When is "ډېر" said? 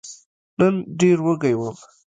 0.99-1.17